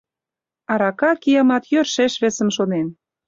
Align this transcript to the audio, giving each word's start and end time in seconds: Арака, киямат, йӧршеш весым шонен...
Арака, 0.71 1.11
киямат, 1.21 1.63
йӧршеш 1.73 2.13
весым 2.21 2.49
шонен... 2.55 2.87